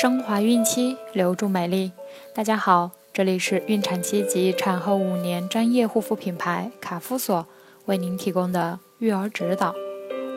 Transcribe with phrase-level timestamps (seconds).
[0.00, 1.92] 升华孕期，留住美丽。
[2.34, 7.46] 大家好，这里是孕产期及产后五年专业护肤品牌卡夫索
[7.84, 9.74] 为您提供的育儿指导。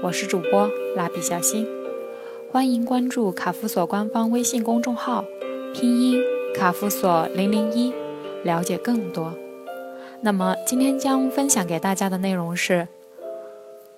[0.03, 1.65] 我是主播蜡笔小新，
[2.51, 5.23] 欢迎关注卡夫索官方微信公众号，
[5.73, 6.21] 拼音
[6.53, 7.93] 卡夫索零零一，
[8.43, 9.33] 了解更多。
[10.19, 12.89] 那么今天将分享给大家的内容是：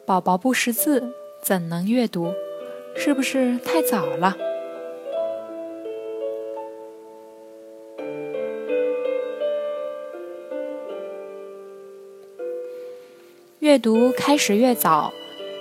[0.05, 1.11] 宝宝不识字，
[1.41, 2.36] 怎能阅读？
[2.95, 4.38] 是不是太早了？
[13.65, 15.11] 阅读开始越早，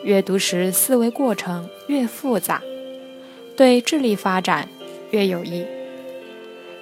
[0.03, 2.61] 阅读时思维过程越复杂，
[3.57, 4.69] 对智力发展
[5.11, 5.65] 越有益。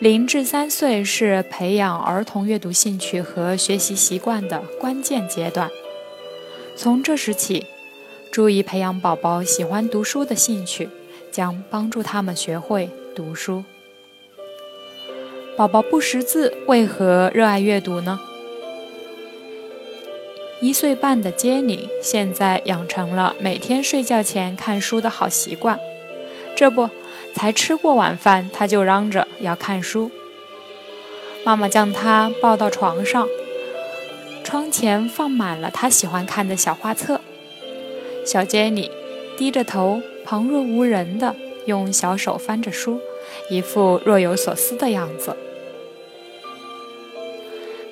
[0.00, 5.70] 零至三岁是培养儿童阅读兴趣和学习习惯的关键阶段。
[6.74, 7.66] 从这时起，
[8.32, 10.88] 注意培养宝宝喜欢读书的兴趣，
[11.30, 13.62] 将帮助他们学会读书。
[15.56, 18.18] 宝宝不识字，为何热爱阅读呢？
[20.62, 25.76] 一岁半的杰尼现在养成了每天睡觉前看书的好习惯。
[26.54, 26.88] 这不，
[27.34, 30.12] 才吃过晚饭，他就嚷着要看书。
[31.42, 33.28] 妈妈将他抱到床上，
[34.44, 37.20] 窗前放满了他喜欢看的小画册。
[38.24, 38.88] 小杰尼
[39.36, 41.34] 低着头，旁若无人的
[41.66, 43.00] 用小手翻着书，
[43.50, 45.36] 一副若有所思的样子。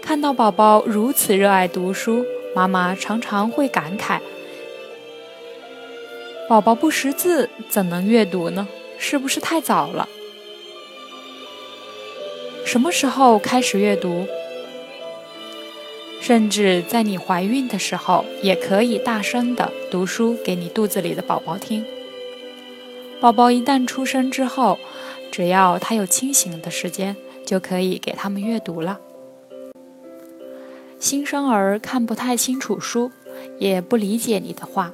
[0.01, 2.25] 看到宝宝如此热爱读书。
[2.55, 4.19] 妈妈常常会感慨
[6.49, 8.67] ：“宝宝不识字，怎能阅读呢？
[8.99, 10.09] 是不是太早了？
[12.65, 14.27] 什么时候开始阅读？
[16.21, 21.85] 甚至在你怀孕的时候，也可以大声的读书给你肚子里的宝宝听。
[23.21, 24.79] 宝宝一旦出生之后，
[25.31, 28.99] 只要他有清醒的时间，就可以给他们阅读了。”
[31.01, 33.11] 新生儿看不太清楚书，
[33.59, 34.93] 也不理解你的话，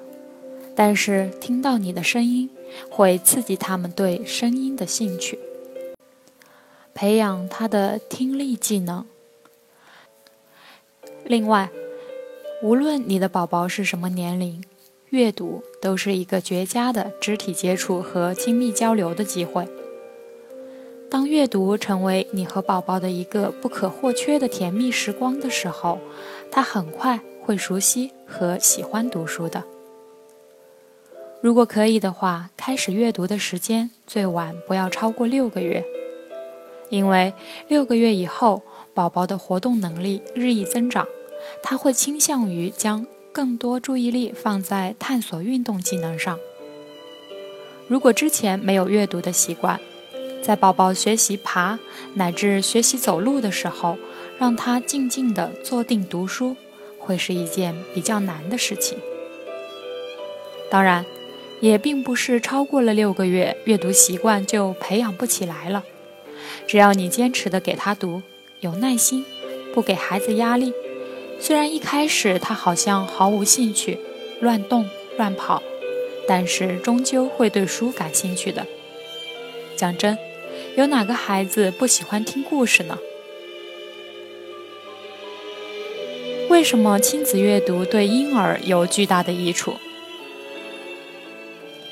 [0.76, 2.48] 但是听到你的声音，
[2.88, 5.40] 会刺激他们对声音的兴趣，
[6.94, 9.04] 培养他的听力技能。
[11.24, 11.70] 另外，
[12.62, 14.62] 无论你的宝宝是什么年龄，
[15.10, 19.66] 阅读都是一个绝佳的肢体接触和亲密交流的机会。
[21.16, 25.98] 当阅读成为你和宝宝的一个不可或缺的甜蜜时光的时候，
[26.52, 29.64] 他很快会熟悉和喜欢读书的。
[31.40, 35.82] 如果可以的话，开始阅读的时间最晚不要超过六个月，
[36.90, 37.32] 因为
[37.66, 38.60] 六个月以后，
[38.92, 41.08] 宝宝的活动能力日益增长，
[41.62, 46.38] 他会倾向于将更多注意力放在探索运动技能上。
[47.88, 49.80] 如果之前没有阅读的习惯，
[50.46, 51.76] 在宝宝学习爬
[52.14, 53.98] 乃至学习走路的时候，
[54.38, 56.54] 让他静静地坐定读书，
[57.00, 58.96] 会是一件比较难的事情。
[60.70, 61.04] 当然，
[61.58, 65.82] 也并不是超过了六个月，阅读习惯就培养不起来了。
[66.68, 68.22] 只要你坚持的给他读，
[68.60, 69.24] 有耐心，
[69.74, 70.72] 不给孩子压力，
[71.40, 73.98] 虽然一开始他好像毫无兴趣，
[74.38, 75.60] 乱动乱跑，
[76.28, 78.64] 但是终究会对书感兴趣的。
[79.74, 80.16] 讲真。
[80.76, 82.98] 有哪个孩子不喜欢听故事呢？
[86.50, 89.72] 为什么亲子阅读对婴儿有巨大的益处？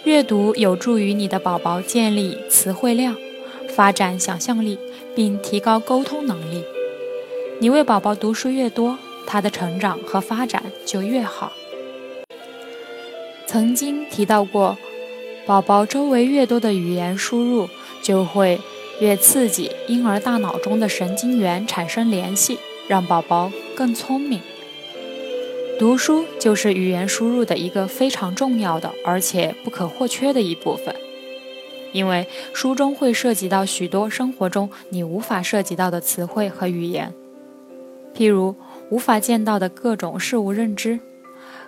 [0.04, 3.16] 阅读有助于你的宝宝建立词汇量，
[3.70, 4.78] 发展想象力，
[5.16, 6.62] 并提高沟通能力。
[7.60, 11.54] 你为宝宝读书越多，他的成长和发展就越好。
[13.46, 14.76] 曾经提到过，
[15.46, 17.70] 宝宝周围越多的语言输入，
[18.02, 18.60] 就会。
[19.00, 24.40] 越刺激婴儿大脑中的神经元产生联系，让宝宝更聪明。
[25.78, 30.94] 读书就是语言输入的一个非常重要的而且不可或缺的一部分，
[31.92, 37.12] 因为书中会涉及到许多生活中你无法涉及到的词汇和语言，
[38.14, 38.54] 譬如
[38.90, 41.00] 无法见到的各种事物认知，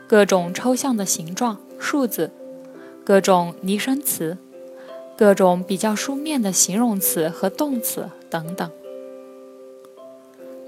[0.07, 2.31] 各种抽象的形状、数字，
[3.05, 4.39] 各种拟声词。
[5.17, 8.71] 各种比较书面的形容词和动词等等。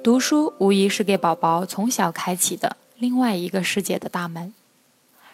[0.02, 4.54] 读书无疑是给宝宝从小开启的另外一个世界的大门，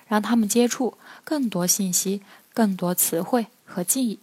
[0.08, 2.22] 让他们接触更多信息、
[2.52, 4.18] 更多词汇和记忆。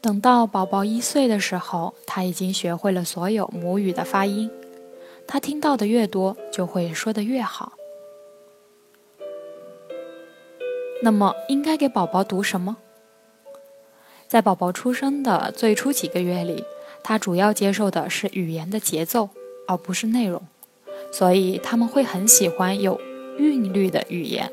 [0.00, 4.50] 等到宝宝一岁的时候，他已经学会了所有母语的发音，
[5.26, 7.74] 他听到的越多，就会说得越好。
[11.02, 12.76] 那么应该给宝宝读什么？
[14.28, 16.64] 在宝宝出生的最初几个月里，
[17.02, 19.30] 他主要接受的是语言的节奏，
[19.66, 20.42] 而不是内容，
[21.10, 23.00] 所以他们会很喜欢有
[23.38, 24.52] 韵律的语言。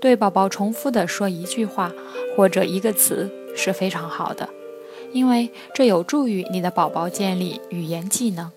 [0.00, 1.92] 对宝宝重复的说一句话
[2.36, 4.48] 或者一个词是非常好的，
[5.12, 8.52] 因为这有助于你的宝宝建立语言技能。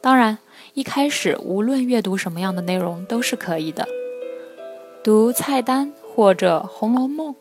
[0.00, 0.38] 当然，
[0.72, 3.86] 一开始无论阅读什么样的内容都是可以的，
[5.06, 7.32] 读菜单或者《红楼梦》，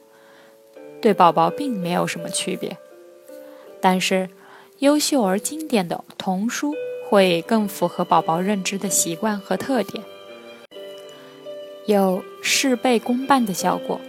[1.01, 2.77] 对宝宝并没有什么区别。
[3.81, 4.29] 但是，
[4.77, 6.75] 优秀而经典的童书
[7.09, 10.03] 会更符合宝宝认知的习惯和特点。
[11.87, 13.99] 有事倍功半的效果，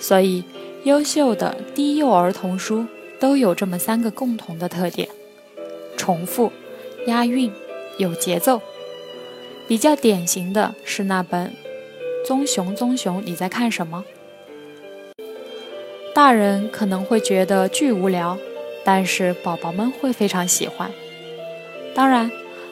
[0.00, 0.42] 所以
[0.82, 2.86] 优秀的低幼儿童书
[3.20, 5.08] 都有这么三个共同的特点：
[5.96, 6.50] 重复、
[7.06, 7.52] 押韵、
[7.98, 8.60] 有节奏。
[9.68, 11.46] 比较典型的是那本
[12.24, 14.04] 《棕熊棕熊你在看什么》，
[16.14, 18.38] 大人可能会觉得巨无聊，
[18.84, 20.90] 但是宝宝们会非常喜欢。
[21.94, 22.30] 当然。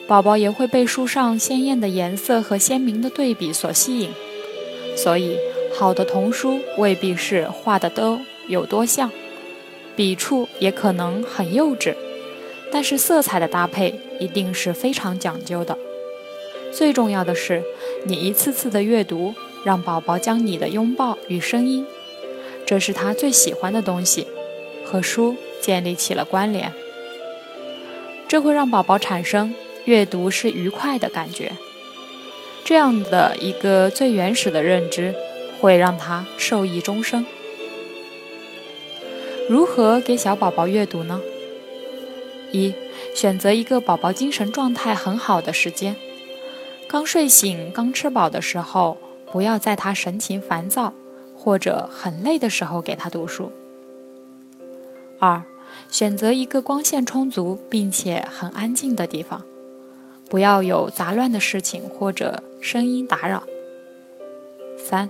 [0.09, 4.11] 宝宝也会被书上鲜艳的颜色和鲜明的对比所吸引，
[4.97, 5.39] 所以
[5.73, 8.19] 好的童书未必是画的都
[8.49, 9.09] 有多像，
[9.95, 11.95] 笔触也可能很幼稚，
[12.73, 15.79] 但是色彩的搭配一定是非常讲究的。
[16.73, 17.63] 最重要的是，
[18.05, 19.35] 你一次次的阅读，
[19.65, 21.87] 让宝宝将你的拥抱与声音，
[22.65, 24.27] 这是他最喜欢的东西，
[24.85, 26.73] 和书建立起了关联，
[28.29, 29.55] 这会让宝宝产生。
[29.87, 31.53] 阅读是愉快的感觉，
[32.65, 35.15] 这样的一个最原始的认知，
[35.59, 37.25] 会让他受益终生。
[39.49, 41.21] 如何给小宝宝阅读呢？
[42.53, 42.75] 一、
[43.15, 45.97] 选择一个宝宝精神状态很好的时间，
[46.91, 48.99] 刚睡醒、刚吃饱的时候，
[49.31, 50.93] 不要在他神情烦躁
[51.37, 53.53] 或者很累的时候给他读书。
[55.21, 55.41] 二、
[55.89, 59.47] 选择一个光线充足并且很安静的地方。
[60.29, 63.45] 不要有杂乱的事情或者声音打扰。
[64.77, 65.09] 三，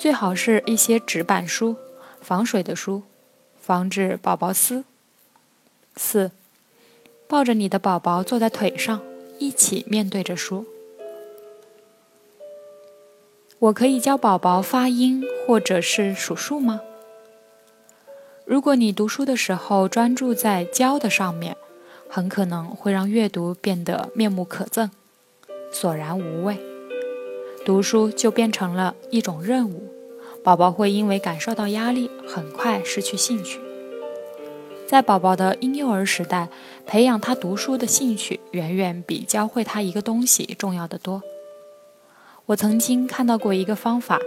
[0.00, 1.76] 最好是一些纸板书、
[2.20, 3.04] 防水的书，
[3.60, 4.82] 防止宝宝撕。
[5.94, 6.32] 四，
[7.28, 9.00] 抱着你的宝宝坐在腿上，
[9.38, 10.66] 一起面对着书。
[13.60, 16.80] 我可以教宝宝发音或者是数数吗？
[18.44, 21.56] 如果你读书的时候专注在教的上面。
[22.10, 24.88] 很可能会让阅读变得面目可憎、
[25.70, 26.58] 索然无味，
[27.66, 29.92] 读书就变成了一种任务，
[30.42, 33.60] 宝宝会因为感受到压力，很快失去兴趣。
[34.86, 36.48] 在宝宝的婴幼儿时代，
[36.86, 41.22] 培养他读书的兴趣，远远比教会他一个东西重要的多。
[42.48, 44.18] 我曾经看到过一个方法，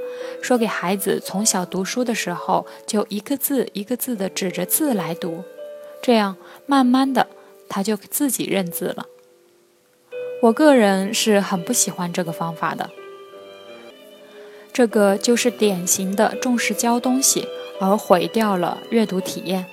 [0.44, 5.44] 说给孩子从小读书的时候，就一个字一个字的指着字来读，
[6.04, 6.38] 这样
[6.68, 7.26] 慢慢的。
[7.68, 9.08] 他就自己认字了。
[10.44, 12.92] 我个人是很不喜欢这个方法的。
[14.72, 17.48] 这个就是典型的重视教东西
[17.80, 19.66] 而毁掉了阅读体验。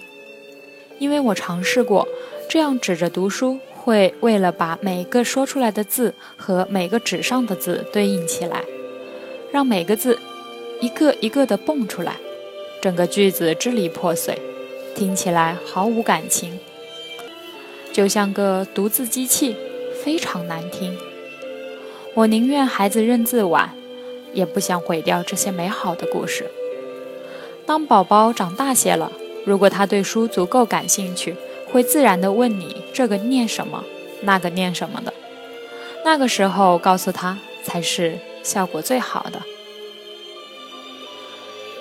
[0.99, 2.09] 因为我尝试过，
[2.49, 3.59] 这样指着读书，
[3.89, 8.63] 会为了把每个说出来的字和每个纸上的字对应起来，
[9.51, 10.19] 让每个字
[10.83, 12.17] 一个一个的蹦出来，
[12.83, 14.39] 整个句子支离破碎，
[14.95, 16.59] 听起来毫无感情。
[17.91, 19.57] 就像个读字机器，
[20.05, 20.95] 非常难听。
[22.13, 23.75] 我宁愿孩子认字晚，
[24.35, 26.45] 也不想毁掉这些美好的故事。
[27.65, 29.11] 当宝宝长大些了，
[29.47, 31.35] 如果他对书足够感兴趣，
[31.71, 33.85] 会自然地问你这个念什么，
[34.23, 35.13] 那个念什么的。
[36.05, 39.43] 那个时候告诉他才是效果最好的。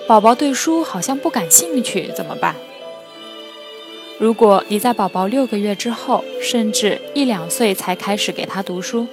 [0.06, 2.54] 宝宝对书好像不感兴趣，怎么办？
[4.18, 9.06] 如果你在宝宝六个月之后，甚至一两岁才开始给他读书，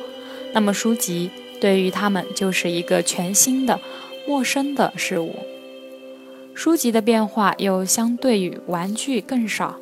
[0.54, 1.30] 那么书籍
[1.62, 3.80] 对于他们就是一个全新的、
[4.26, 5.36] 陌生的事物。
[6.54, 9.76] 书籍的变化又相对于玩具更少，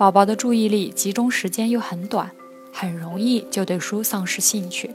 [0.00, 2.30] 宝宝的注意力集中时间又很短，
[2.72, 4.92] 很容易就对书丧失兴趣。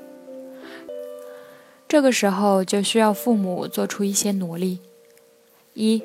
[1.88, 4.80] 这个时候就需要父母做出一些努力：
[5.76, 6.02] 一，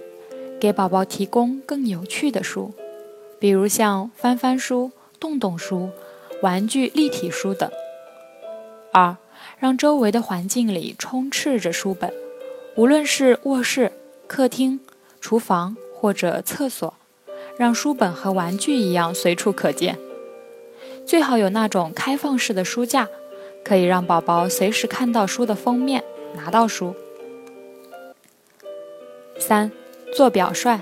[0.60, 2.74] 给宝宝提供更有趣的书。
[3.38, 5.88] 比如像翻翻书、动动书、
[6.42, 7.70] 玩具立体书等。
[8.92, 9.16] 二，
[9.58, 12.12] 让周围的环境里充斥着书本，
[12.76, 13.92] 无论是卧室、
[14.26, 14.78] 客厅、
[15.22, 16.92] 厨房或者厕所，
[17.60, 19.98] 让书本和玩具一样随处可见。
[21.04, 23.06] 最好有那种开放式的书架，
[23.62, 26.02] 可以让宝宝随时看到书的封面，
[26.34, 26.94] 拿到书。
[29.38, 29.70] 三，
[30.16, 30.80] 做表率，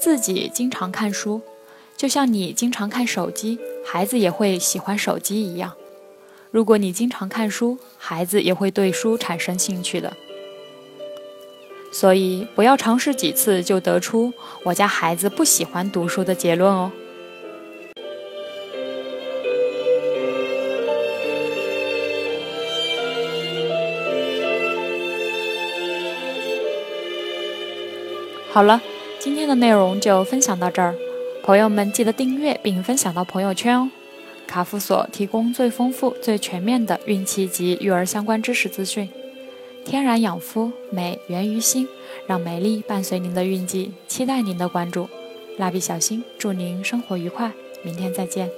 [0.00, 1.42] 自己经常看书，
[1.96, 5.74] 就像你经常看手机，孩子也会喜欢手机一样。
[6.50, 10.16] 如果你经常看书，孩子也会对书产生兴趣的。
[11.90, 14.32] 所以，不要尝试几次就得出
[14.62, 16.92] 我家孩子不喜欢读书的结论哦。
[28.52, 28.80] 好了，
[29.18, 30.94] 今天的内容就分享到这儿，
[31.42, 33.90] 朋友们记得订阅并分享到朋友圈哦。
[34.46, 39.08] 卡夫所提供最丰富、最全面的孕期及育儿相关知识资讯，
[39.84, 41.88] 天然养肤，美源于心，
[42.26, 45.08] 让美丽伴随您的孕期，期待您的关注。
[45.58, 48.48] 蜡笔小新，祝您生活愉快，明天再见。